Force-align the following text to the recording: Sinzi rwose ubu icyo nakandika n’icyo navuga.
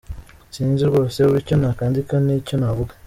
Sinzi 0.53 0.83
rwose 0.89 1.17
ubu 1.21 1.35
icyo 1.41 1.55
nakandika 1.57 2.13
n’icyo 2.25 2.55
navuga. 2.61 2.93